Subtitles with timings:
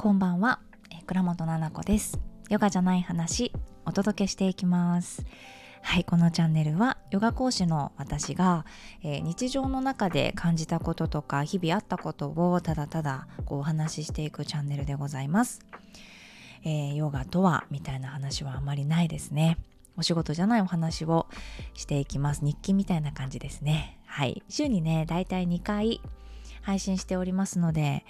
[0.00, 0.60] こんばんは。
[1.06, 2.18] 倉本々子です。
[2.48, 3.52] ヨガじゃない話
[3.84, 5.26] お届けしていきます。
[5.82, 8.64] はいこのチャンネルはヨガ講師の私が、
[9.02, 15.60] えー、日常の中で感じたこととか日々あったことをただただこうお話ししていくチャンネルでございます、
[16.64, 19.58] えー、ヨガとはみたいな話はあまりないですね。
[19.98, 21.26] お仕事じゃないお話を
[21.74, 22.42] していきます。
[22.42, 23.98] 日記みたいな感じですね。
[24.06, 24.42] はい。
[24.48, 26.00] 週にねだいたい2回
[26.62, 28.06] 配信しておりますので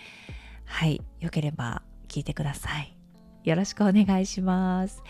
[0.70, 1.02] はい。
[1.18, 2.96] よければ聞いてください。
[3.44, 5.02] よろしくお願いします。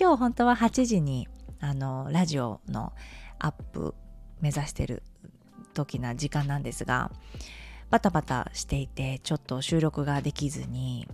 [0.00, 1.28] 今日本当は8時に
[1.60, 2.94] あのラジオの
[3.38, 3.94] アップ
[4.40, 5.02] 目指してる
[5.74, 7.10] 時な時間なんですが
[7.90, 11.06] バタバタしていてちょっと収録ができずに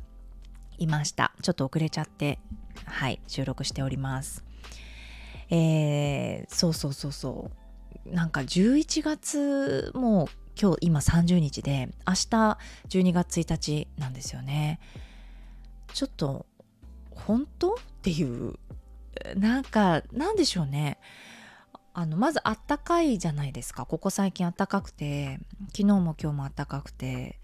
[0.78, 1.32] いました。
[1.42, 2.38] ちょっと遅れちゃって
[2.84, 4.44] はい収録しております。
[5.50, 7.50] えー、そうそうそうそ
[8.06, 8.14] う。
[8.14, 12.58] なんか11月もう今日今30日で明日
[12.88, 14.80] 12月1日なんですよね。
[15.92, 16.46] ちょっと
[17.10, 17.74] 本当？
[17.74, 18.58] っていう。
[19.36, 20.98] なんかなんでしょうね。
[21.94, 23.86] あのまずあったかいじゃないですか。
[23.86, 25.38] ここ最近あったかくて。
[25.68, 27.40] 昨日も今日もあったかくて。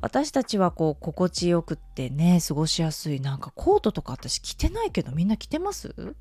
[0.00, 3.20] 私たちはこう心地よくってね過ごしやすい。
[3.20, 6.14] なんかコートとか私着てないけどみんな着てます？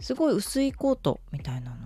[0.00, 1.76] すごい薄いコートみたいなの。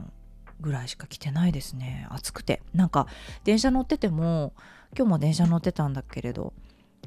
[0.61, 2.07] ぐらいしか着てないですね。
[2.11, 2.63] 暑くて。
[2.75, 3.07] なんか
[3.45, 4.53] 電車乗ってても
[4.97, 6.53] 今日も電車乗ってたんだけれど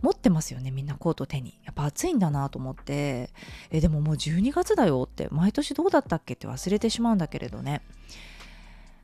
[0.01, 1.59] 持ってますよねみんなコート手に。
[1.63, 3.29] やっぱ暑いんだなと思って。
[3.71, 7.81] えでももう12月だよって毎年どうだったっけって忘れてしまうんだけれどね。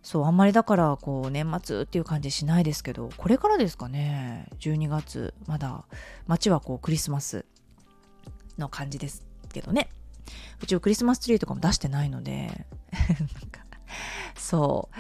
[0.02, 5.34] そうあんまりだからこう年末っていう感じしないですけどこれからですかね12月。
[5.48, 5.86] まだ
[6.28, 7.46] 街はこうクリスマス
[8.58, 9.90] の感じですけどね。
[10.62, 12.66] うちはクリスマスツリーとかも出してないので
[13.42, 13.63] なんか
[14.36, 14.96] そう。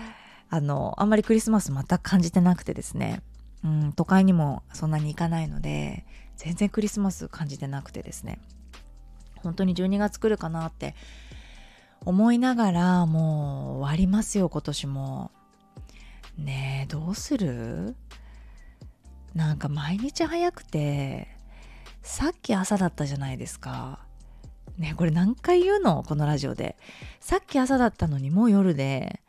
[0.50, 3.23] あのあんまりクリスマス全く感じてなくてですね、
[3.64, 8.39] うん、都会にもそんなに行かないので全然クリスマス感じてなくてですね。
[9.38, 10.95] 本当に12月来るかなって
[12.05, 15.32] 思いながらもう終わりますよ今年も。
[16.38, 17.95] ねえどうする？
[19.33, 21.27] なんか毎日早くて
[22.04, 23.99] さっき朝だったじゃないですか。
[24.77, 26.04] ねこれ何回言うの？
[26.04, 26.77] このラジオで。
[27.20, 29.20] さっき朝だったのにもう夜で。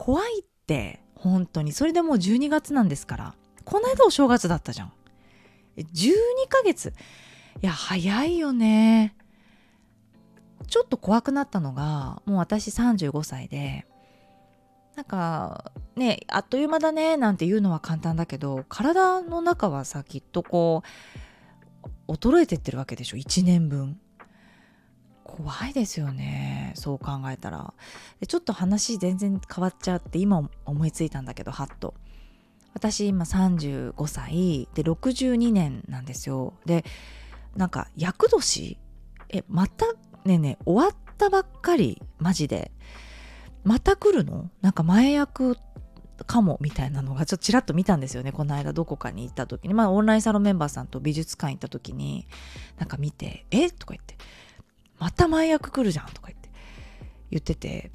[0.00, 1.72] 怖いって本当に。
[1.72, 3.34] それでもう12月なんですから。
[3.66, 4.92] この間お正月だったじゃん。
[5.76, 6.14] 12
[6.48, 6.94] ヶ月。
[7.60, 9.14] いや早いよね。
[10.68, 13.86] ちょっと怖くなったのがもう私35歳で。
[14.96, 20.82] なんかねあっという間だねなんて言うのは簡単だけど体の中はさきっとこ
[22.08, 23.18] う衰えてってるわけでしょ。
[23.18, 24.00] 1年分。
[25.24, 26.72] 怖いですよね。
[26.74, 27.72] そう考えたら。
[28.20, 31.94] でちょっと話全然変わっちゃって今思いついたんだけどハッと。
[32.74, 34.68] 私今35歳。
[34.74, 36.54] で62年なんですよ。
[36.66, 36.84] で
[37.56, 38.78] なんか厄年？
[39.28, 39.86] えまた
[40.24, 42.02] ねね終わったばっかり？
[42.18, 42.72] マジで。
[43.62, 44.50] また来るの？
[44.62, 45.56] なんか前役
[46.26, 48.32] かもみたいなのがちょっとちらっと見たんですよね。
[48.32, 49.74] この間どこかに行った時に。
[49.74, 52.26] まあオンラインサロンメンバーさんと美術館行った時に
[52.78, 53.70] なんか見て「え？
[53.70, 54.16] とか言って。
[55.00, 56.50] また前役来るじゃんとか言って
[57.30, 57.90] 言ってて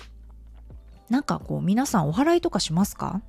[1.09, 3.21] なんかこう皆さんお祓いとかしますか？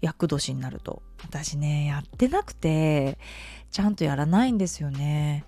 [0.00, 1.02] 厄年になると。
[1.22, 3.18] 私ねやってなくて
[3.70, 5.44] ちゃんとやらないんですよね。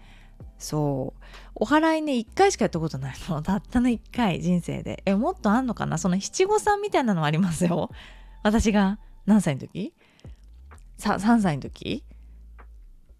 [0.58, 1.22] そう。
[1.54, 3.42] お祓いね1回しかやったことないの。
[3.42, 5.02] たったの1回人生で。
[5.06, 5.98] えもっとあんのかな？
[5.98, 7.90] その七五三みたいなのありますよ。
[8.42, 9.92] 私が何歳の時？
[10.98, 12.04] さ3歳の時？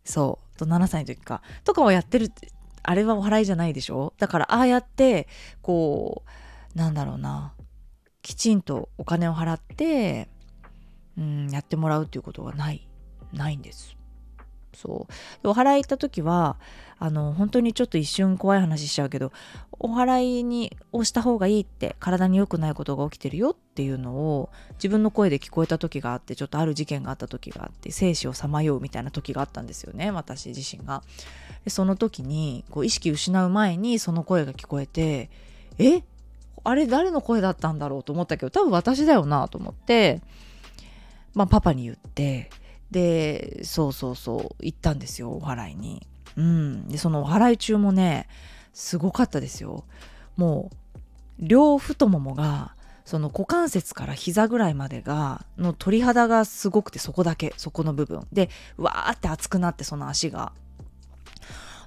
[0.04, 0.58] そう。
[0.58, 1.42] と7歳の時か。
[1.64, 2.32] とかをやってる
[2.84, 4.14] あれはお祓いじゃないでしょ？
[4.18, 5.26] だからああやって
[5.62, 6.22] こ
[6.74, 7.54] うなんだろうな。
[8.22, 10.28] きちんとお金を払って
[11.18, 12.88] うんやってもらうっていうことはない
[13.32, 13.96] ないんです。
[14.74, 15.06] そ
[15.42, 16.56] うお祓い行った時は
[16.98, 19.32] あの本当にちょっと一瞬怖い話しちゃうけど
[19.78, 31.02] お祓いにをした方がいいって体に良くないことが起きてるよっていうのを自分の声で聞こえた時があってちょっとある事件があった時があって生死をさまようみたいな時があったんですよね私自身が。
[31.64, 35.30] でその時にこう意識失う前にその声が聞こえて
[35.78, 36.02] え？
[36.66, 40.22] あれ誰の声だったんだろうと思ったけど多分私だよなと思って
[41.34, 42.48] まあパパに言って
[42.94, 46.06] でそうそうそう行ったんですよお祓いに。
[46.36, 48.28] うん、でそのお祓い中もね
[48.72, 49.84] すごかったですよ。
[50.36, 50.98] もう
[51.40, 58.28] 両太ももがその股関節から膝ぐらいまでがの鳥肌がすごくてそこだけそこの部分。
[58.32, 60.52] でわーって熱くなってその足が。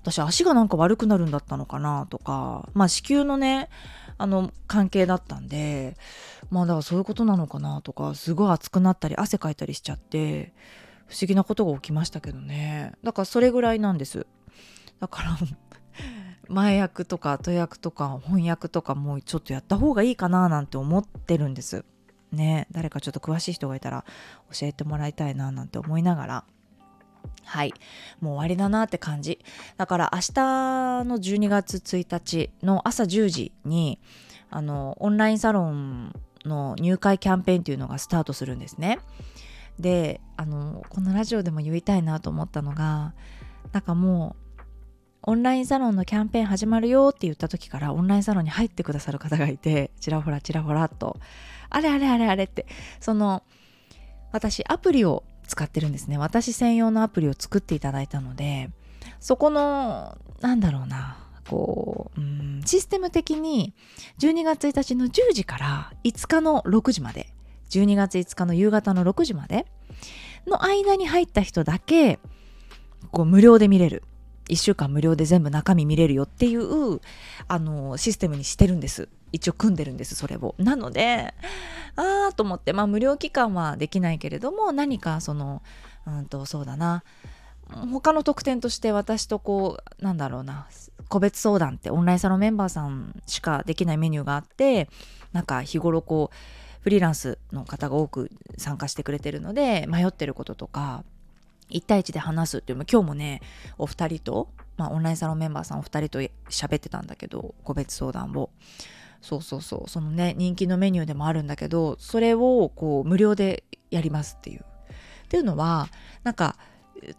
[0.02, 2.68] 私足がなんか悪くなるんだったのかなとか。
[2.74, 3.70] まあ子宮のね
[4.18, 5.96] あの関係だったんで
[6.50, 8.14] まあだからそういうことなのかなとか。
[8.14, 10.52] すごい熱くなったり汗かいたりしちゃって。
[11.08, 12.94] 不思議なことが起きましたけどね。
[13.04, 14.28] だからそれぐらいなんです。
[15.00, 15.38] だから
[16.50, 21.86] 前役とか後役とか翻訳とかもうちょっとやった方がいいかななんて思ってるんです。
[22.32, 22.68] ね。
[22.72, 24.06] 誰かちょっと詳しい人がいたら
[24.52, 26.44] 教えてもらいたいななんて思いながら。
[27.44, 27.74] はい。
[28.20, 29.40] もう終わりだなって感じ。
[29.78, 34.00] だから明日の12月1日の朝10時に
[34.50, 36.14] あのオンラインサロン
[36.46, 39.00] の入会キャンペーンっていうのがスタートするんですね。
[39.80, 43.14] であのこのラジオでも言いたいなと思ったのが
[43.72, 44.48] なんかもう
[45.24, 51.18] オンラインサロンのキャンペーン始まるよって言った時からオンラインサロンに入ってくださる方がいてちらほらちらほらと。
[51.70, 52.66] あれあれあれあれって。
[53.02, 53.44] その
[54.32, 56.18] 私アプリを使ってるんですね。
[56.18, 58.70] 私専用のアプリを作っていただいたので
[59.20, 61.18] そこのなんだろうな
[61.50, 63.74] こう、うん、システム的に
[64.20, 67.34] 12月1日の10時から5日の6時まで
[67.70, 69.66] 12月5日の夕方の6時まで
[70.46, 72.20] の間に入った人だけ
[73.12, 74.04] こう無料で見れる。
[74.50, 77.02] 1週間無料で全部中身見れるよっていう
[77.50, 79.10] あのシステムにしてるんです。
[79.34, 80.56] 一応組んでるんですそれを。
[80.58, 81.34] なので
[81.96, 82.72] ああと思って。
[82.72, 85.62] まあ無料期間はできないけれども何かその
[86.06, 87.04] うんとそうだな。
[87.92, 90.68] 他の特典として私とこうなんだろうな。
[91.10, 94.90] 個別相談ってオンラインサロンメンバーさんしかできないメニューがあって
[95.32, 96.36] なんか日頃こう
[96.88, 101.04] フリーランスの方が多く参加してくれてるので迷ってることとか
[101.70, 103.42] 1対1で話すっていうのも今日もね
[103.78, 104.48] お二人と、
[104.78, 108.52] まあ、オンラインサロンメンバーさんお二人と喋ってたんだけど個別相談を。
[109.20, 109.90] そうそうそう。
[109.90, 114.62] そのね人気のメニューでもあるんだけどそれをこう無料でやりますっていう。
[114.62, 114.64] っ
[115.28, 115.90] ていうのは
[116.24, 116.56] なんか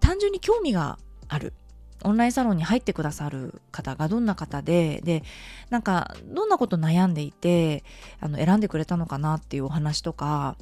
[0.00, 0.99] 単純に興味が
[1.29, 1.53] ある。
[2.04, 5.22] オンラインサロンに入ってくださる方がどんな方でで
[5.70, 7.84] なんかどんなこと悩んでいて
[8.20, 10.56] あの選んでくれたのかなっていうお話とか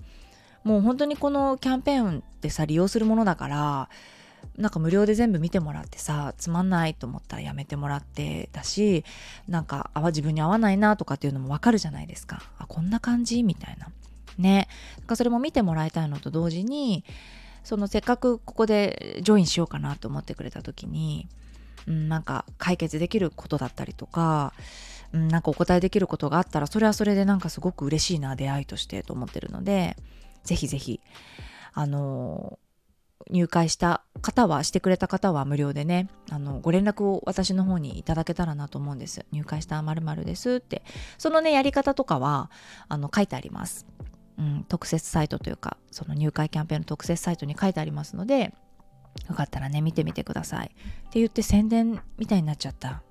[0.64, 3.88] もう本当にこのキャンペーンってさ利用するものだから
[4.56, 9.04] なんか無料で全部見てもらってさつまんないと思ったらやめてもらってだし
[9.48, 12.42] なんか自分に合わないなとかっていうのもわかるじゃないですか。
[12.58, 13.88] あこんな感じみたいな。
[14.38, 14.68] ね。
[14.98, 17.04] なんかそれも見てもらいたいのと同時に
[17.66, 21.26] そのせっかくここでジョインしようかなと思ってくれた時に、
[21.88, 24.52] うん、なんか解決できることだったりとか、
[25.12, 29.96] うん、なんかお答えできることがあったらそれはそれでなんかすごく嬉しいな出会いとしてと思ってるので
[30.44, 31.00] ぜひぜひ
[31.72, 32.60] あの
[33.32, 39.26] 入会した方はしてくれた方は無料でねあのご連絡を私の方にいただけたらなと思うんです。
[39.32, 40.82] 入会した〇〇ですって。
[41.18, 42.48] そのねやり方とかは
[42.88, 43.86] あの書いてあります。
[44.38, 48.54] うん、特設サイトというかその入会キャンペーンの特設サイトに書いてありますので
[49.28, 50.66] よかったらね見てみてください。
[50.66, 50.68] っ
[51.10, 53.02] て言って宣伝みたいになっちゃった。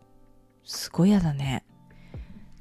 [0.64, 1.64] すごい嫌だね。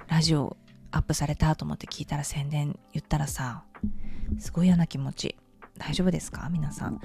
[0.08, 0.56] ラジオ
[0.90, 3.64] アップされたと思って聞いたら宣伝言ったらさ
[4.38, 5.37] すごい嫌な気持ち。
[5.76, 6.49] 大丈夫ですか？
[6.50, 7.00] 皆さん。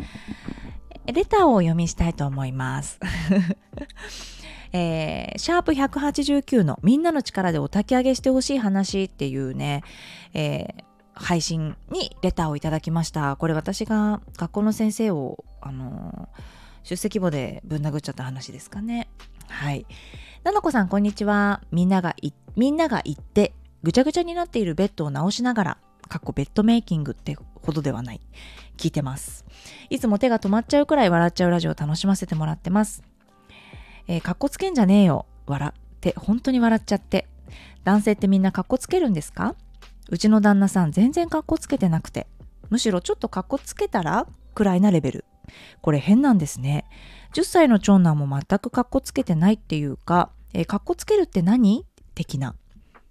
[1.06, 3.00] レターを読みしたいと思います。
[4.72, 9.84] えー、シャープ189のみんなの力でお焚き上げしてほしい話っていうね、
[10.36, 10.84] えー、
[11.22, 13.36] 配信にレターをいただきました。
[13.36, 16.30] これ私が学校の先生を、あの
[16.84, 19.10] 出席簿でぶん殴っちゃった話ですかね。
[19.48, 19.86] はい。
[20.44, 21.62] ななこさん、こんにちは。
[21.72, 22.16] みんなが、
[22.56, 25.78] みんなが行って、ぐちゃぐちゃになっているベッドを直しながら、
[26.08, 28.22] かっこベッドメイキングってほどではない。
[28.78, 29.46] 聞いてます。
[29.90, 33.04] いつも手が止まっちゃうくらい笑っちゃうラジオを楽しませてもらってます。
[34.08, 35.26] えー、かっこつけんじゃねえよ。
[35.46, 37.28] 笑って本当に笑っちゃって。
[37.84, 39.56] 男性ってみんなかっこつけるんですか？
[40.10, 42.28] うちの旦那さん全然かっこつけてなくて、
[42.70, 45.26] むしろちょっとかっこつけたらくらいなレベル。
[45.82, 46.86] これ変なんですね。
[47.34, 51.86] 10歳の長男も全くかっこつけてないっていうか、えー、かっこつけるって何？
[52.16, 52.56] 的な。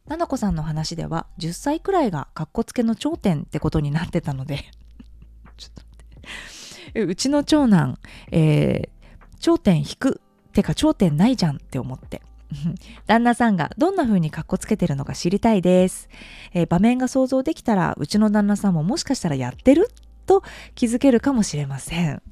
[0.06, 4.64] ななこさんの話では10歳くらいがかっこつけの頂点ってことになってたので
[5.58, 7.02] ちょっと待って。
[7.02, 7.98] うちの長男、
[8.32, 10.20] えー、頂点引く。
[10.52, 12.22] てか頂点ないじゃんって思って。
[13.06, 16.08] 旦那さんがどんな風にカッコつけてるのか知りたいです、
[16.54, 19.88] えー、場面が想像できたらうちの旦那さんももしかしたらやってる？
[20.28, 20.44] と
[20.76, 22.22] 気づけるかもしれません。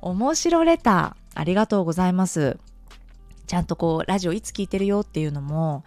[0.00, 2.58] 面白レターありがとうございます。
[3.46, 5.84] ちゃんとこうラジオいつ聞いてるよっていうのも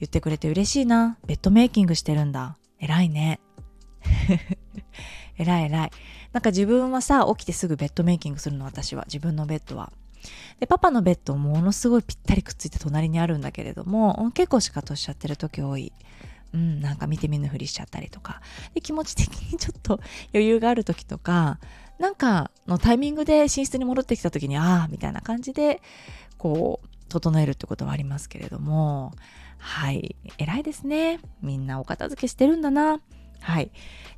[0.00, 1.16] 言ってくれて嬉しいな。
[1.26, 2.58] ベッドメイキングしてるんだ。
[2.80, 3.40] 偉いね。
[5.38, 5.90] 偉い偉い。
[6.32, 9.04] なんか自分はさ起きてすぐベッドメイキングするの私は。
[9.06, 9.92] 自分のベッドは。
[10.60, 15.92] で、パパのベッドものすごいぴったりくっついて隣にあるんだけれども、結構シカトしちゃってる時多い。
[16.52, 18.40] うん、なんか見て見ぬふりしちゃったりとか。
[18.74, 20.00] で、気持ち的にちょっと
[20.32, 21.58] 余裕がある時とか、
[21.98, 25.82] なんかのタイミングで寝室に戻ってきた時に、ああ、みたいな感じで、
[26.38, 29.12] こう、整えるってことはありますけれども、
[29.58, 31.20] はい、偉いですね。
[31.42, 33.00] みんなお片付けしてるんだな。
[33.44, 33.70] はい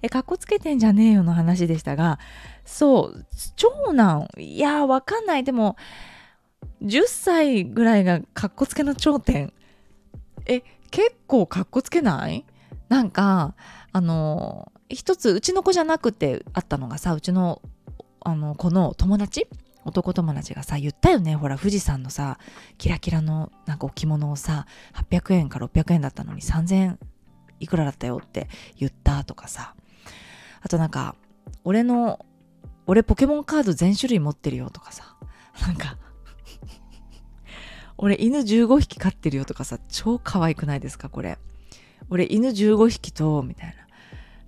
[0.02, 2.20] えかっこつけてんじゃねえよの話でしたが
[2.66, 3.26] そう。
[3.54, 4.28] 長男。
[4.36, 5.44] いやわかんない。
[5.44, 5.76] でも
[6.82, 9.54] 10歳ぐらいがかっこつけの頂点。
[10.46, 12.44] え結構かっこつけない？
[12.88, 13.54] なんか
[13.92, 17.62] あの一つうちの子じゃなくてあったのがさうちの
[18.20, 19.46] あの子の友達？
[19.84, 21.36] 男友達がさ言ったよね。
[21.36, 22.38] ほら富士山のさ
[22.76, 26.96] キラキラのなんか置物をさ800円か600円だったのに3000
[27.60, 29.74] いくらだったよって言ったとかさ。
[30.62, 31.14] あとなんか
[31.62, 32.26] 俺の
[32.86, 35.16] 俺ポケモンカード全種類持ってるよとかさ。
[35.62, 35.96] なんか
[37.98, 41.38] 俺犬15匹飼ってるよとかさ超可愛くないですかこれ。
[42.10, 43.74] 俺犬15匹とみたいな。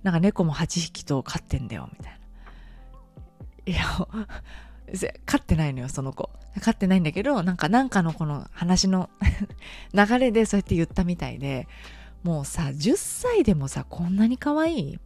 [0.03, 2.19] なんか猫も8匹と飼ってんだよみたいな。
[3.65, 3.83] いや
[5.25, 6.29] 飼ってないのよその子。
[6.61, 9.09] 飼ってないんだけどなんかなんかのこの話の
[9.93, 11.67] 流れでそうやって言ったみたいで
[12.23, 14.99] もうさ10歳でもさこんなに可愛い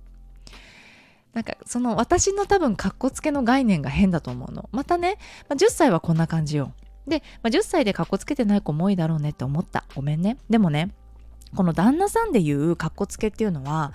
[1.34, 4.70] なんかその私の多分かっこつけの概念が変だと思うの。
[4.72, 5.18] またね、
[5.50, 6.74] まあ、10歳はこんな感じよ。
[7.08, 9.84] で、まあ、10歳でかっこつけてない子も多いだろうねって思った。
[9.96, 10.38] ごめんね。
[10.50, 10.92] でもね
[11.56, 13.94] この旦那さんで言うかっこつけっていうのは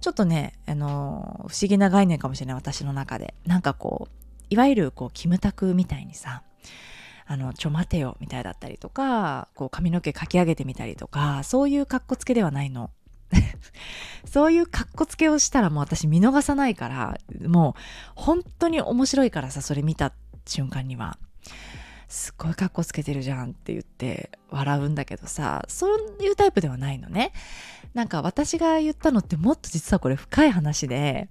[0.00, 2.54] ちょっとね、あの不思議な概念かもしれない。
[2.54, 3.34] 私の中で。
[3.46, 4.18] なんかこう
[4.50, 6.42] いわゆるこうキムタクみたいにさ
[7.26, 12.90] あのちょ待てよみたいだったりとかこう髪の毛かき上げてみたりとかそういうかっこつけではないの。
[14.24, 17.80] そういうかっこつけをしたらもう私見逃さないからもう
[18.14, 20.12] 本当に面白いからさそれ見た
[20.46, 21.18] 瞬間には。
[22.08, 27.32] すっごいかっこつけてるじゃんって言って笑うんだけどさそういうタイプではないのね。
[27.92, 31.28] なんか私が言ったのってもっと実はこれ深い話で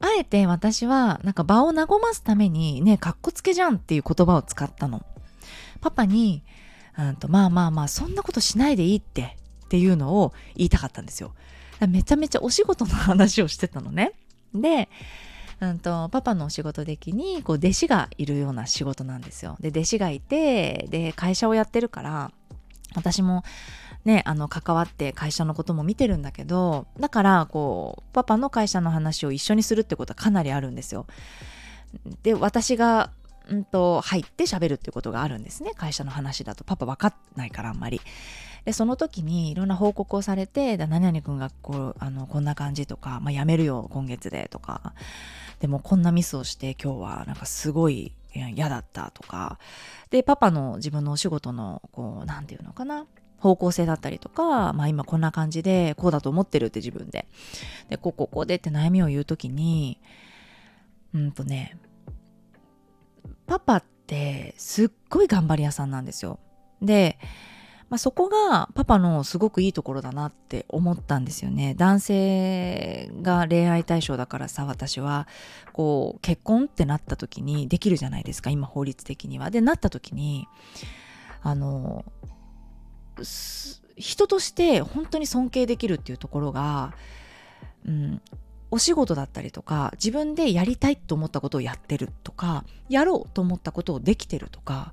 [0.00, 5.04] あえて私はなんか場を和ますためにねかっこつけじゃんっていう言葉を使ったの。
[5.80, 6.42] パパに
[6.98, 9.36] うんとまあまあまあそんなことしないでいいって
[9.70, 11.32] っていうのを言いたかったんですよ
[11.88, 14.14] めちゃめちゃお仕事の話をしてたのね
[14.52, 14.88] で
[15.60, 19.58] うんと、パパのお仕事的にこう弟子がいるような仕事なんですよ。
[19.60, 22.32] で弟子がいてで会社をやってるから
[22.94, 23.44] 私も
[24.06, 31.06] ねあの関わって会社のことも見てるんだけどだからこうパパの会社の話を一緒にするってことはかなりあるんですよ。
[32.22, 33.10] で私が
[33.50, 38.00] うんと入って喋るってことがあるんですね会社の話だとパパ分かんないからあんまり。
[38.64, 44.94] でその時にいろんな報告をされて「何々君がこうあのこんな感じ」とか「まあ、辞めるよ今月で」とか
[45.60, 49.58] でもこんなミスをして今日はなんかすごい嫌だったとか
[50.10, 53.06] でパパの自分のお仕事のこう何て言うのかな
[53.40, 57.26] 方向性だったりとか、まあ今こんな感じでこうだと思ってるって自分で。
[57.88, 59.98] で、こうこうこうでって悩みを言う時に、
[61.14, 61.78] うんとね、
[63.46, 66.38] パパってすっごい頑張り屋さんなんですよ。
[66.82, 67.18] で、
[67.90, 71.74] まあ、そこがパパのすごくいいところだなって思ったんですよね。
[71.74, 75.26] 男性が恋愛対象だからさ私は
[75.72, 79.50] こう結婚ってなった時にできるじゃないですか今法律的には。
[79.50, 80.46] でなった時に
[81.42, 82.04] あの
[83.96, 86.94] 人として本当に尊敬できるっていうところが、
[87.84, 88.22] うん、
[88.70, 94.92] お仕事だったりとか自分でやりたいと思ったことをやってるとかやろうと思ったことをできてるとか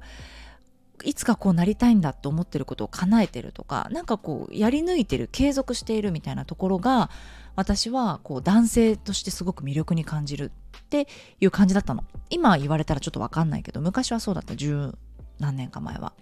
[1.03, 7.09] いつかこうなりたいんだと思ってることを叶えてるとかなんかこうやり抜いてる継続しているみたいなところが
[7.55, 11.07] 私はこう男性としてすごく魅力に感じるって
[11.39, 14.93] いう感じだったの今言われたらちょっと分かんないけど昔はそうだった十
[15.39, 16.13] 何年か前は。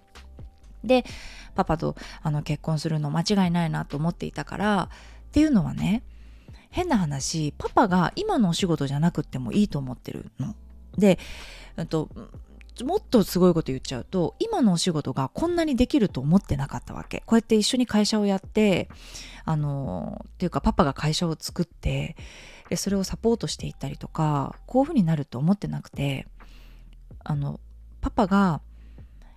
[0.84, 1.04] で
[1.54, 4.88] パパとあの結婚するの間違いないなと思っていたから
[5.28, 6.02] っていうのはね
[6.70, 10.54] 変な話パパが今のお仕事じゃなくってもいいと思ってるの。
[10.98, 11.18] で、
[11.76, 12.08] えっと、
[12.84, 17.22] もっとすごいこと言っちゃうと今のお仕事がこんなにできると思ってなかったわけ。
[17.26, 18.88] こうやって一緒に会社をやって
[19.44, 22.16] あのっていうかパパが会社を作って
[22.68, 26.26] でそれをサポートしていったりとかこういうふうになると思ってなくて
[27.24, 27.60] あの
[28.00, 28.60] パパが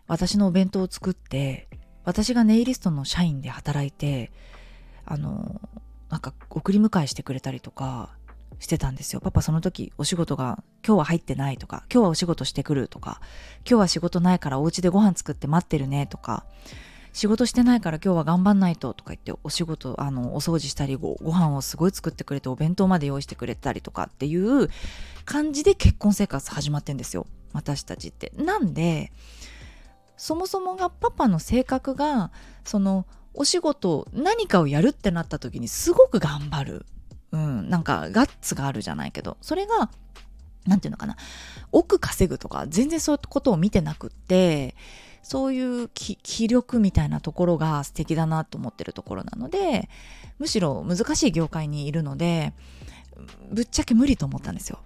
[0.08, 1.68] 私のお弁当を作って
[2.04, 4.32] 私がネイリストの社員で働いて
[5.06, 5.62] あの
[6.10, 8.10] なんか送り迎えしてくれたりとか
[8.60, 9.22] してたんですよ。
[9.22, 13.22] パパその時お仕事が今日は入ってないとか、今日はお仕事してくるとか、
[13.68, 16.46] 今日は仕事ないからお家でご飯作って待ってるねとか、
[17.14, 24.70] 仕事してないから今日は頑張んないととか言ってお仕事、あの、お掃除したりご、ご飯をすごい作ってくれてお弁当まで用意してくれたりとかっていう
[25.26, 27.26] 感じで結婚生活始まってんですよ。
[27.54, 28.32] 私たちって。
[28.38, 29.12] なんで、
[30.18, 32.32] そもそもがパパの性格が、
[32.64, 36.86] その、お仕事何かをやるってなった時にすごく頑張る
[37.32, 39.90] うん、なんかガッツがあるじゃないけどそれが
[40.66, 41.16] 何て言うのかな
[41.72, 44.76] 奥稼ぐとか全然そういうことを見てなくって
[45.22, 49.90] そういう気力みたいなところが素敵だなと思ってるところなので
[50.40, 52.54] むしろ難しい業界にいるので
[53.52, 54.80] ぶっちゃけ無理と思ったんですよ。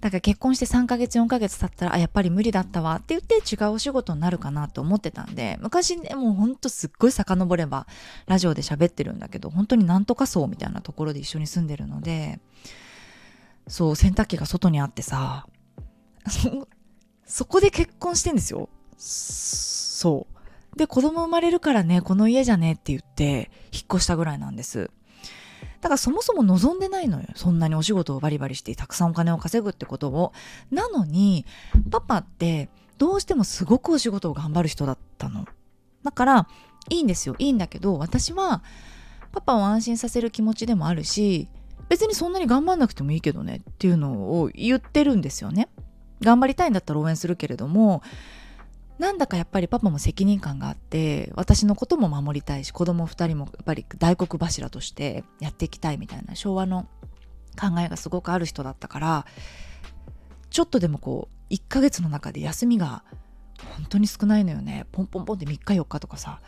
[0.00, 7.86] だから結婚して3ヶ月4ヶ月経ったらあやっぱり無理だったわって言って違うお仕事になるかなと思ってたんで昔ねもうほんとすっごい遡れば
[8.26, 12.38] ラジオで喋ってるんだけど本当になんとかそうみたいなところで一緒に住んでるので
[13.66, 15.46] そう洗濯機が外にあってさ
[17.26, 18.70] そこで結婚してんですよ。
[18.96, 20.26] そ
[20.74, 20.78] う。
[20.78, 24.90] で子供生まれるからねこの家じゃねって言って引っ越したぐらいなんです。
[25.80, 27.26] だからそもそも望んでないのよ。
[27.34, 30.32] そんなにお仕事をバリバリしてたくさんお金を稼ぐってことを。
[30.70, 31.46] なのに、
[31.90, 32.68] パパって
[32.98, 35.46] どうしてもすごくお仕事を頑張る人だったの。
[36.02, 36.48] だから、
[36.90, 37.36] いいんですよ。
[37.38, 38.62] いいんだけど、私は
[39.32, 41.48] パパを安心させる気持ちでもあるし、
[41.88, 45.68] 別にそんなに頑張んなくてもいいけどねっていうのを言ってるんですよね。
[46.20, 48.02] 頑張りたいんだったら応援するけれども、
[48.98, 56.88] なんだかやっぱりパパも責任感があって私のことも守りたいし子供2人もやっぱり大黒柱としてやっていきたいみたいな昭和の
[57.58, 59.26] 考えがすごくある人だったから
[60.50, 63.04] ちょっとでもこう1ヶ月の中で休みが
[63.76, 66.40] 本当に少ないのよねポンポンポンって3日4日とかさ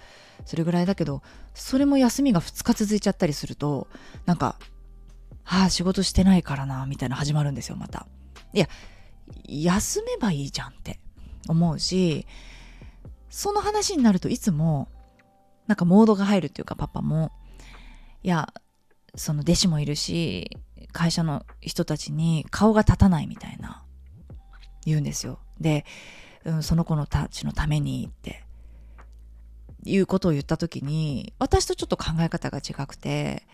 [0.44, 1.22] それぐらいだけど
[1.54, 3.88] それも休みが2日続いちゃったりすると
[4.26, 4.56] なんか
[5.44, 8.06] 「ああ仕事してないからな」みたいな始まるんですよまた。
[8.52, 8.68] いや
[9.46, 10.98] 休めばいいじゃんって
[11.48, 12.26] 思うし
[13.28, 14.88] その話になるといつも
[15.66, 17.32] なんかモードが入るっていうかパパも。
[18.22, 18.52] いや
[19.14, 20.58] その弟子もいるし
[20.92, 23.84] 会社の人たちに顔が立たないみたいな
[24.84, 25.38] 言うんですよ。
[25.60, 25.84] で、
[26.44, 28.44] うん、その子のたちのためにって。
[29.82, 33.46] いうことを言った時に私とちょっと考え方が違くて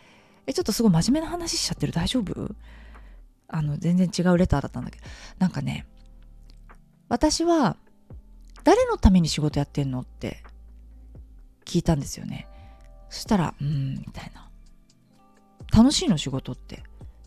[0.45, 1.93] えちょっとすごい真面目な話しちゃってる？
[1.93, 2.53] 大丈夫？
[3.47, 5.07] あの全然違うレターだったんだけど。
[5.39, 5.87] なんかね
[7.09, 7.77] 私は
[8.65, 10.43] 誰のために仕事やってんのって
[11.65, 12.49] 聞いたんですよね。
[13.11, 14.51] そしたらうーんみたいな。
[15.73, 16.83] 楽しいの仕事って。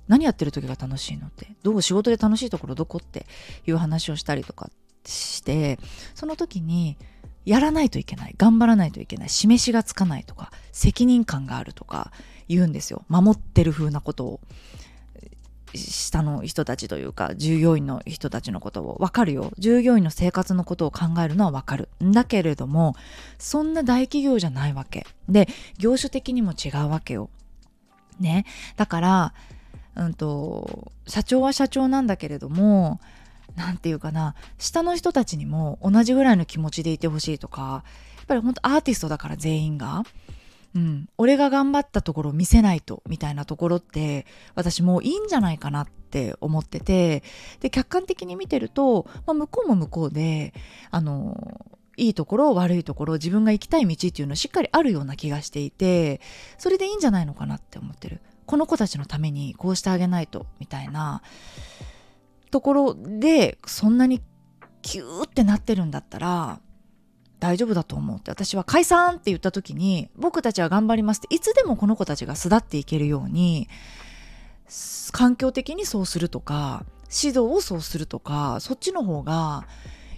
[0.08, 1.56] 何やってる時が楽しいのって。
[1.64, 3.26] どう仕事で楽しいところどこって
[3.68, 4.70] いう話をしたりとか
[5.06, 5.80] して
[6.15, 6.98] その時に
[7.46, 8.36] やらないといけない。
[8.38, 9.30] 頑張らないといけない。
[9.30, 12.12] 示しがつかないとか責任感があるとか
[12.48, 13.06] 言うんですよ。
[13.08, 14.39] 守ってる風なことを。
[15.75, 19.51] 下の人たちというか従業員の人たちのことを分かるよ。
[19.58, 21.89] 従業員の生活のことを考えるのは分かる。
[22.03, 22.95] んだけれども
[23.38, 25.05] そんな大企業じゃないわけ。
[25.27, 27.29] で業種的にも違うわけよ。
[28.19, 28.45] ね。
[28.77, 29.34] だから
[29.95, 32.99] うんと社長は社長なんだけれども
[33.55, 37.84] 何て言うかな下の人たちにも同じぐらいの気持ちでいてほしいとか
[38.17, 40.03] やっぱり本当アーティストだから全員が。
[40.75, 47.23] うん、俺が頑張ったところを見せないとみたいなところって私もういいんじゃないかなって思ってて
[47.60, 50.53] で客観的に見てると、まあ、向こうも向こうで
[50.91, 51.65] あの
[51.97, 56.21] いいところ悪いところ自分が行きたい道っていうのはしっかりあるような気がしていて
[56.58, 58.21] それでいいんじゃないのかなって思ってる。
[58.45, 61.21] この子たちのためにこうしてあげないとみたいな
[62.49, 64.23] ところでそんなに
[64.82, 66.60] キューってなってるんだったら
[67.39, 73.69] 大丈夫だと思うって私は解散って言った時に僕たちは頑張りますっていつでもこの子たちが巣立っていけるように
[75.12, 79.65] 環境的にそうするとか指導をそうするとかそっちの方が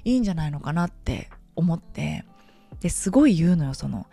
[0.03, 2.25] いいんじゃないのかなって思って
[2.81, 4.07] ですごい言うのよその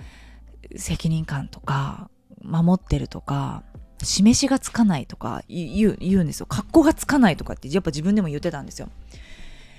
[0.76, 2.10] 責任感とか
[2.42, 3.64] 守ってるとか
[4.02, 6.46] 示しがつかないとか言う言うんですよ。
[6.46, 8.88] 格好がつかないとかってやっぱ自分でも言ってたんですよ。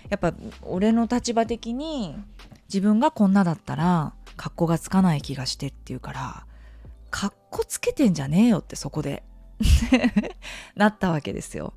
[0.09, 2.15] やっぱ俺の立場的に
[2.67, 6.45] 自分がこんなだったら格好がつかない気がしてっていうから
[7.11, 9.23] 格好つけてんじゃねえよってそこで
[10.75, 11.73] なったわけですよ。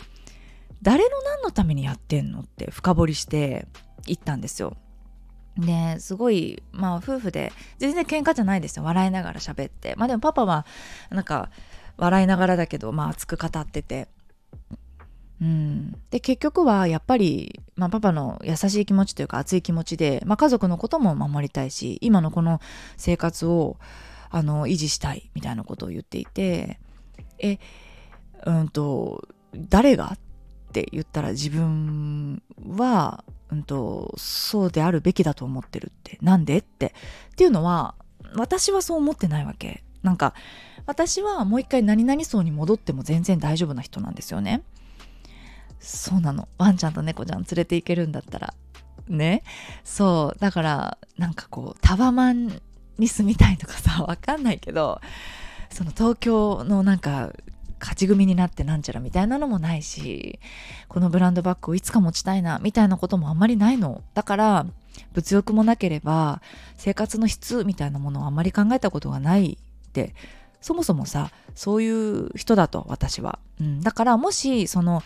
[0.82, 3.68] 誰の何のためにやってんのって深掘りして
[4.04, 4.76] 言ったんですよ。
[5.56, 10.64] ですごいまあ夫婦で全然喧嘩じゃないですよ笑いながら喋ってまあでもパパは
[11.10, 11.50] なんか
[11.98, 14.08] 笑いながらだけどまあ熱く語ってて
[15.42, 22.60] うん、で結局はやっぱり、まあ、パパの優しい気持ちというか熱い気持ちで、まあ、家族のことも守りたいし今のこの
[22.96, 23.76] 生活を
[24.30, 26.78] あの維持したいみたいなことを言っていて
[27.40, 27.58] え
[28.46, 30.12] うんと誰が？
[30.14, 30.18] っ
[30.72, 32.40] て言ったら自分
[32.76, 36.58] は、うんと、そうであるべきだと思ってるってなんで？
[36.58, 36.94] って
[37.32, 37.94] っていうのは
[38.36, 39.82] 私はそう思ってないわけ。
[40.02, 40.34] なんか
[40.86, 44.62] 私はもう一回何々層に戻っても全然大丈夫な人なんですよね。
[45.82, 46.48] そうなの。
[46.58, 48.54] ワンちゃんと猫ちゃん連れて行けるんだったら。
[49.08, 49.42] ね。
[49.84, 50.38] そう。
[50.38, 52.60] だからなんかこうタワマン
[52.98, 55.00] に住みたいとかさ わかんないけど
[55.70, 57.32] その東京のなんか
[57.80, 60.38] 勝ち組になってなんちゃらみたいなのもないし
[60.88, 64.02] このブランドバッグをいつか持ちたいなみたいなこともあんまりないの。
[64.14, 64.66] だから
[65.14, 66.42] 物欲もなければ
[66.76, 69.58] 生活の質みたいなものをあんまり考えたことがない。
[69.88, 70.14] って
[70.62, 75.02] そもそもさそういう人だと私は、うん、だからもしその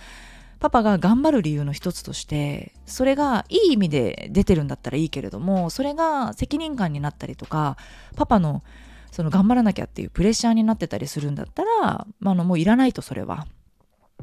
[0.59, 7.77] パパが頑張る理由の一つとしてそれがいい意味で出てるんだったらいいけれどもそれが責任感になったりとか
[8.17, 8.63] パパの
[9.11, 13.47] その頑張らなきゃっていうプレッシャーになってたりするんだったら、まあ、のもういらないとそれは。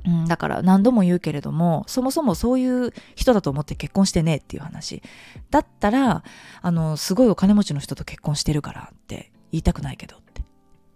[0.05, 5.01] うん、だから何度も言うけれどもそもそもそういう人だと思って結婚してねっていう話
[5.49, 6.23] だったら
[6.61, 10.42] あのすごいお金持ちの人と結婚してるからって言いたくないけどって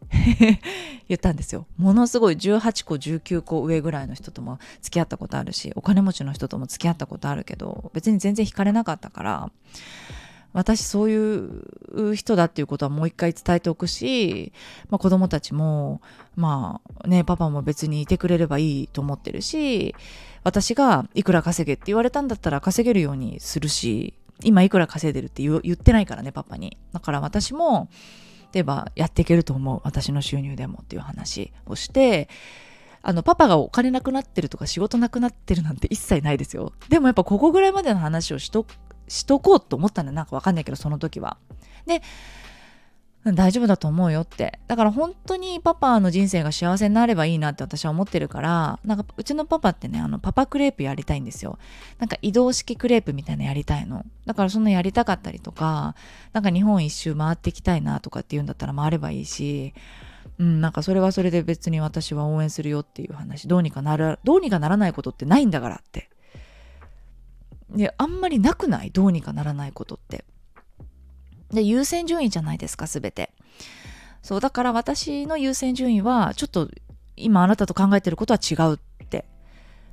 [1.08, 1.66] 言ったんですよ。
[1.78, 9.52] ものすごい18個19個上ぐらいの人とも付き合ったことあるしお金持ちの人とも付き合ったことあるけど別に全然惹かれなかったから
[10.54, 14.54] 私そういう人だっていうことはもう一回伝えておくし、
[14.90, 16.02] まあ、子供たちも
[16.36, 19.94] まあねパパも別にいてくれればいいと思ってるし
[20.44, 26.78] 私がいくら稼げって言われたんだったら稼げるようにするし今いくら稼いでるって言ってないからねパパに。
[26.94, 27.90] だから私も
[28.56, 29.82] えばやっていけると思う。
[29.84, 32.30] 私の収入でもっていう話をして
[33.02, 36.74] あのパパがお金なくなってるとか仕事なくなってるなんて一切ないですよ。
[36.90, 38.66] でもやっぱここぐらいまでの話をしと
[39.08, 41.38] しとこうと思ったんだなんかわかんないけどその時は。
[41.86, 42.02] で
[43.34, 44.60] 大丈夫だと思うよって。
[44.68, 51.58] だから本当にパパの人生が幸せになればいいなって私は思ってるからなんかうちのパパってねあのパパクレープやりたいんですよ。
[52.00, 54.06] なんか移動式クレープみたいなやりたいの。
[54.26, 55.96] だからそんなやりたかったりとか
[56.34, 59.74] なんか日本一周回ってきたいなとかっていうんだったら回ればいいし
[60.40, 63.48] うん、なんかそれはそれで別に私は応援するよっていう話。
[63.48, 66.10] どうにかなるどうにかならないことってないんだからって。
[67.72, 68.92] であんまりなくない？
[68.92, 70.26] どうにかならないことって。
[71.52, 73.32] で優先順位じゃないですか全て。
[74.22, 76.70] そうだから私の優先順位はちょっと
[77.16, 79.26] 今あなたと考えてることは違うって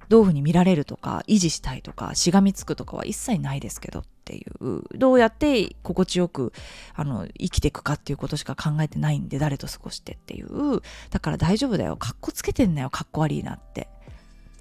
[0.09, 6.53] どういうふうに見られるとか維持したいとかしがみつくとかは一切ないですけどっていうどうやって心地よく
[6.95, 13.89] あの生きていくかっていうことしか考えてないんで誰と過ごしてっていうだから大丈夫だよかっこつけてんなよかっこ悪いなって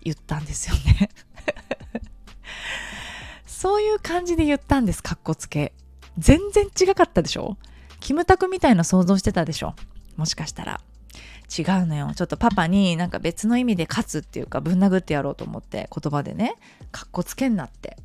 [0.03, 1.09] 言ったんですよね。
[3.47, 5.73] そういう感じで言ったんですかっこつけ。
[6.17, 7.57] 全然違かったでしょ？
[7.99, 9.75] キムタクみたいな想像してたでしょ？
[10.17, 10.81] もしかしたら。
[11.55, 12.11] 違うのよ。
[12.15, 16.55] ちょっとパパになんか別の意味で勝つっていうかぶん殴ってやろうと思って言葉でね、
[16.91, 17.97] かっこつけんなって。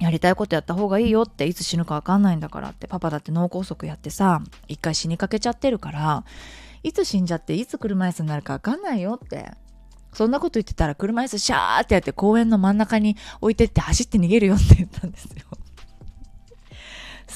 [0.00, 6.24] やりたいことやった方がいいよっていつ死ぬかわかんないんだからってパパだって脳梗塞やってさ一回死にかけちゃってるから
[6.84, 9.50] いつ死んじゃっていつ車椅子になるかわかんないよって
[10.12, 15.44] そんなこと言ってたら車椅子シャーってやって公園の真ん中に置いてって走って逃げるよって言ったんですよ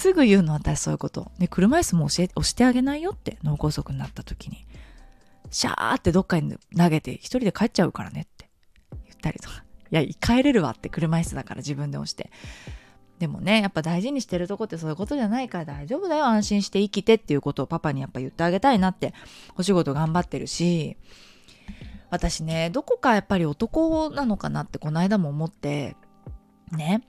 [0.03, 1.31] すぐ言うの私そういうこと。
[1.39, 4.67] で、車椅子も教え押してあげないよって脳梗塞になった時に。
[5.53, 8.49] シャーってどっかに投げて一人で帰っちゃうからねって
[8.91, 9.63] 言ったりとか。
[9.93, 12.31] いや、帰れるわって車椅子だから自分で押して。
[13.21, 16.25] でもね、やっぱ大事にしてるとこってそういうことじゃないから大丈夫だよ。
[16.25, 19.15] 安心して生きてっていうことをパパにやっぱ言ってあげたいなって、
[19.57, 20.97] お仕事頑張ってるし、
[22.11, 25.97] 私ね、どこかやっぱり男なのかなってこの間も思って、
[26.73, 27.03] ね、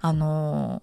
[0.00, 0.80] あの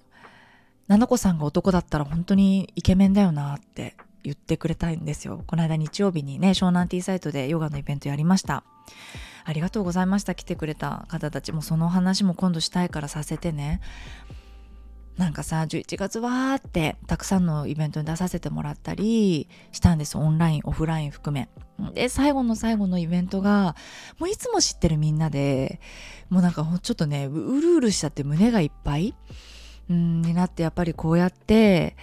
[0.88, 5.44] ななこさんが男だったら本当にイケメンだよなって言ってくれたいんですよ。
[5.48, 8.64] この間日曜日にね、湘南ティーサイトでヨガのイベントやりました。
[9.44, 10.36] ありがとうございました。
[10.36, 13.82] 来てくれた方たちもその話も今度したいからさせてね。
[15.18, 20.18] なんかさ、11月わーってたくさんのイベントに出させてもらったりしたんです。
[20.18, 21.48] オンライン、オフライン含め。
[21.94, 23.76] で、最後の最後のイベントが、
[24.20, 25.80] もういつも知ってるみんなで、
[26.30, 29.16] もうなんかちょっとね、うるうるしちゃって胸がいっぱい。
[29.90, 31.96] うんになってやっぱりこうやって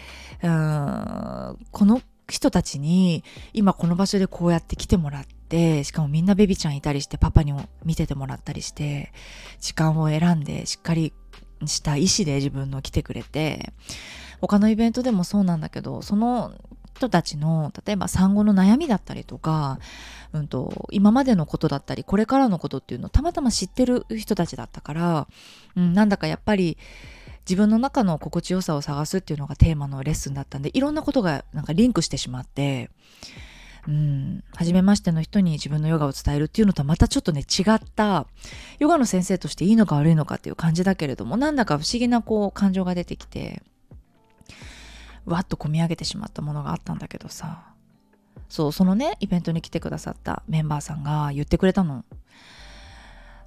[0.43, 9.13] うんこの人たちに今この場所でこうやって来てもらってしかもみんなベビちゃんいたりしてパパにも見ててもらったりして
[9.61, 11.13] 時間を選んでしっかり
[11.67, 13.73] した意思で自分の来てくれて
[14.41, 16.53] 他のイベントでもそうなんだけどその
[16.97, 19.79] 人たちの例えば産後の悩みだったりとか、
[20.33, 25.27] うんと、今までのことだったりこれからのことっていうのをたまたま知ってる人たちだったから、
[25.75, 26.79] うん、なんだかやっぱり
[27.49, 32.91] 自分の中の心地よさを探すっていうのがテーマのレッスンだったんでいろんなことがなんかリンクしてしまって
[33.89, 38.27] うん初めましての人に自分のヨガを伝えるっていうのとはまたちょっとね違った
[38.79, 43.63] ヨガの先生としていいのか悪いのかっていう感じだけれどもなんだか不思議なこう感情が出てきて
[45.25, 47.69] わっと込み上げてしまったものがあったんだけどさ。
[48.49, 52.05] そうそのねイベントに来てくださったメンバーさんが言ってくれたの。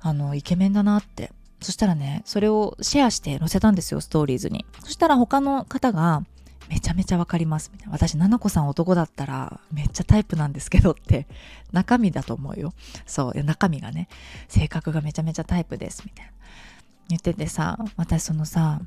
[0.01, 1.31] あのイケメンだなって。
[1.65, 4.67] そしたらね、それをシェアして載せたんですよ、ストーリーズに。
[4.83, 6.23] そしたら他の方が、
[6.69, 7.93] めちゃめちゃわかりますみたいな。
[7.93, 11.27] 私ななこさん男だったらめっちゃタイプなんですけどって
[11.71, 12.73] 中身だと思うよ。
[13.05, 14.07] そう中身がね
[14.47, 16.31] 性格がめちゃめちゃタイプですみたいな。
[17.09, 18.81] 言っててさ私そのさ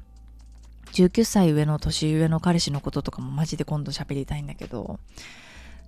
[0.92, 4.98] 19歳上の年上の彼氏のこととかもマジで今度喋りたいんだけど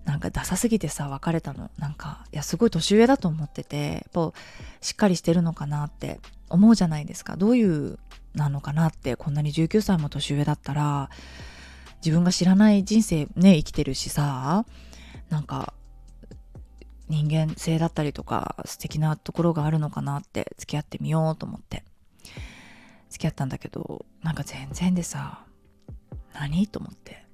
[0.05, 1.71] なんかダサすぎてさ別れたの。
[1.79, 4.33] なんかいやすごい年上だと思っててやっぱ
[4.81, 7.37] しっかりしてるのかなって思うじゃないですか。
[7.37, 7.99] どういう
[8.35, 11.11] なのかなってこんなに19歳も年上だったら
[12.05, 14.65] 自分が知らない人生ね生きてるしさ
[15.29, 15.75] なんか
[17.09, 21.83] 人間性だったりとか素敵なところがあるのかなって付き合ってみようと思って
[23.11, 25.45] 付き合ったんだけどなんか全然でさ
[26.33, 26.69] 何？
[26.69, 27.27] と思って。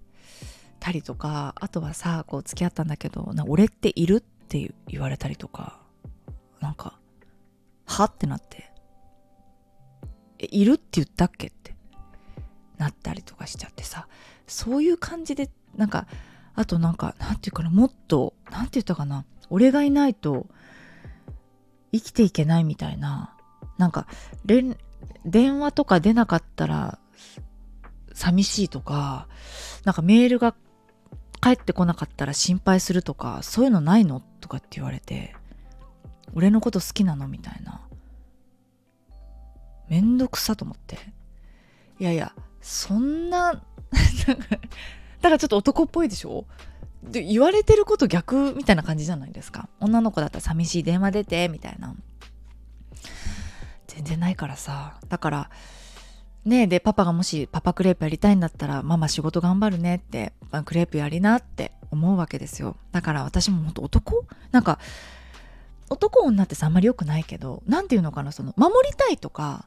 [0.87, 5.81] たりとかあとはさこう付き合ったんだけど俺っているって言われたりとか
[6.61, 6.96] なんか
[7.87, 8.70] はってなって
[10.38, 11.75] えいるって言ったっけって
[12.79, 14.07] なったりとかしちゃってさ
[14.46, 16.07] そういう感じでなんか
[16.55, 20.46] あとなんかなんていうかなもっとなんて言ったかな俺がいないと
[21.92, 23.35] 生きていけないみたいな
[23.77, 24.07] なんか
[24.44, 27.01] 電話とか出なかったら
[28.14, 29.27] 寂しいとか
[29.85, 30.55] なんかメールが
[31.46, 35.37] 帰ってこなかったら心配するとかそういうのないのとかって言われて
[36.35, 37.82] 俺のこと好きなのみたいな。
[39.88, 40.98] めんどくさと思って。
[42.00, 43.61] いやいやそんなだ
[45.22, 46.46] からちょっと男っぽいでしょ？
[47.04, 49.68] で言われてること逆みたいな感じじゃないですか。
[49.78, 51.94] 女の子だったら寂しい電話出てみたいな。
[53.87, 54.98] 全然ないからさ。
[55.09, 55.50] だから
[56.46, 60.32] ねでパパがもしパパクレープやりたいんだったらママ仕事頑張るねって
[60.64, 62.76] クレープやりなって思うわけですよ。
[62.92, 64.24] だから私も本当男？
[64.52, 64.78] なんか
[65.88, 69.66] 男女ってさあんまり良くないけど何て言うのかなその守りたいとか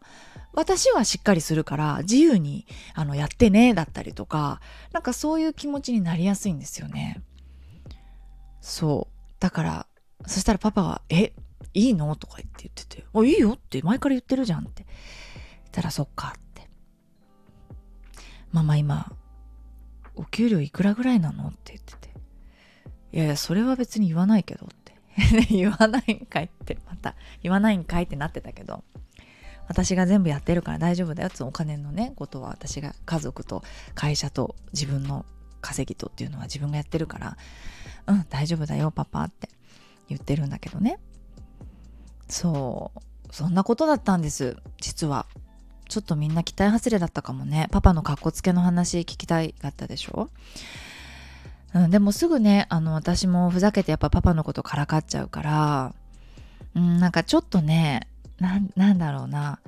[0.54, 4.60] 私はしっかりするから自由にあのやってねだったりとか
[4.92, 7.22] なんかそういう気持ちになりやすいんですよね。
[8.62, 9.34] そう。
[9.40, 9.88] だから
[10.28, 11.34] そしたらパパが「え
[11.74, 14.86] いいの?」とか言って言ってて「あいいよ」って前から言ってるじゃんって。
[14.86, 16.40] 言ったら「そっか」って
[18.52, 19.12] 「ママ今
[20.16, 22.10] お給料いくらぐらいなの?」って言ってて
[23.14, 24.90] 「いやいやそれは別に言わないけど」って。
[25.50, 28.84] 言わないんかいってまた言わないんかいってなってたけど。
[29.68, 35.28] 私が全部やってるから大丈夫だよってお金のねことは私が家族と会社と自分の
[35.62, 37.38] 稼ぎとっていうのは自分がやってるから。
[38.08, 39.50] うん大丈夫だよパパって
[40.08, 41.00] 言ってるんだけどね。
[42.28, 43.00] そう。
[43.32, 45.28] そんなことだったんです実は。
[45.90, 47.68] ちょっとみんな期待外れだったかもね。
[47.72, 50.30] パパのかっこつけの話聞きたいかったでしょ？
[51.74, 55.94] うん、でもすぐねあの私もふざけてやっぱパパのことからかっちゃうから、
[56.76, 58.08] うん、なんかちょっとね
[58.40, 58.60] な
[58.94, 59.60] んだろうな。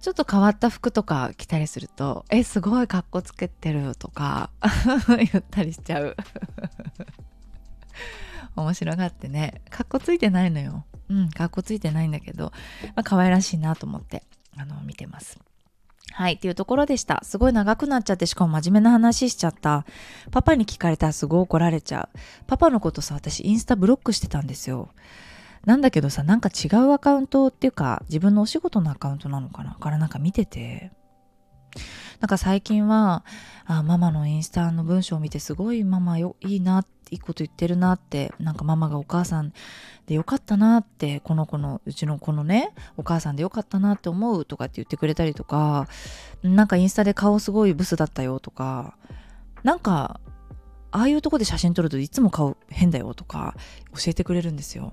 [0.00, 4.50] ちょっと変わった服とか着たりすると「えすごいかっこつけてる」とか
[5.06, 6.16] 言ったりしちゃう。
[8.56, 9.62] 面白がってね。
[9.70, 10.84] かっこついてないのよ。
[11.08, 12.52] うんかっこついてないんだけど、
[12.96, 14.24] まあ可愛らしいなと思って。
[14.56, 15.38] あの見てます
[16.14, 17.20] はい、っていうところでした。
[17.24, 19.86] すごい長くなっちゃって、しかも真面目な話しちゃった。
[20.30, 22.18] パパに聞かれたらすごい怒られちゃう。
[22.46, 24.90] パパのことさ、私インスタブロックしてたんですよ。
[25.64, 29.74] なんだけどさ、なんか違うアカウントっていうか、自分のお仕事のアカウントなのかな？
[29.76, 30.90] からなんか見てて。
[32.22, 33.24] なんか最近は、
[33.64, 39.52] あママのインスタの文章を見てすごいママよいいな、いいこと言ってるなって、なんかママがお母さん
[40.06, 45.88] でよかったなって、この子の、うちの子のね、お母さんでよかったなって思うとかって言ってくれたりとか、
[46.44, 48.96] なんかインスタで顔すごいブスだったよとか、
[49.64, 50.20] なんか、
[50.92, 53.56] ああいうとこで写真撮るといつも顔変だよとか
[53.96, 54.92] 教えてくれるんですよ。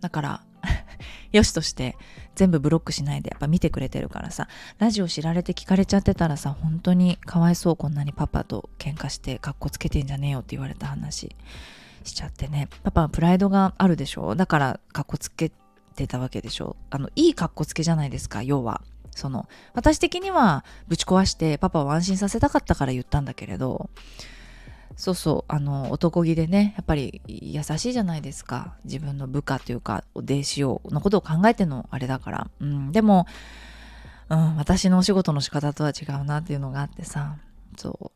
[0.00, 0.42] だから
[1.32, 1.96] よしとして
[2.34, 4.48] 全部ブロックしないでやっぱ見てくれてるからさ。
[4.78, 11.34] ラジオ知られて聞かれちゃってたらさ本当にかわいそうこんなにパパと喧嘩してかっこつけてんじゃねえよって言われた話。
[12.04, 12.68] しちゃってね。
[12.82, 14.34] パパはプライドがあるでしょ？
[14.34, 15.52] だからかっこつけ
[15.94, 16.76] てたわけでしょ？
[16.90, 18.82] あのいいかっこつけじゃないですか要は。
[19.14, 23.90] その私的にはぶち壊してパパを安心させたかったから言ったんだけれど。
[24.96, 28.74] そうそうあの男気でねやっぱり優しいじゃないですか。
[28.84, 33.26] 自分の部下というか弟子をのことを考えてのあれだから、うん、でも、
[34.28, 37.36] うん、私のお仕事の仕方とは違うなっていうのがあってさ。
[37.76, 38.12] そ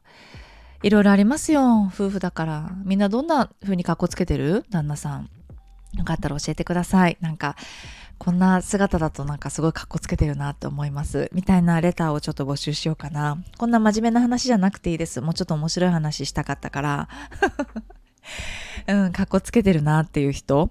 [0.83, 0.87] う。
[0.87, 2.71] いろいろありますよ夫婦だから。
[2.85, 4.65] みんなどんな風にかっこつけてる？
[4.71, 5.31] 旦那さん。
[5.97, 7.17] よかったら教えてください。
[7.21, 7.57] なんか
[8.19, 11.31] こんな姿だとなんかすごいかっこつけてるなって思います。
[11.33, 13.39] みたいなレターをちょっと募集しようかな。
[13.59, 15.21] こんな真面目な話じゃなくていいです。
[15.21, 17.09] もうちょっと面白い話したかったから。
[18.89, 20.71] うん、かっこつけてるなっていう人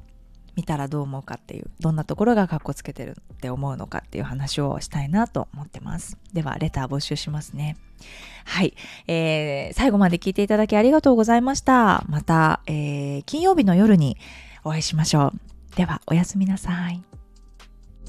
[0.56, 7.78] 見たらどう思うかっていうどんなところがかっこつけてるって思うのかっていう話をしたいなと思ってますではレター募集しますね
[8.46, 8.74] はい、
[9.08, 14.18] えー、最後まで聞いていただきありがとうございましたまた、えー、金曜日の夜に
[14.64, 15.34] お会いしましょ
[15.74, 17.04] うではおやすみなさい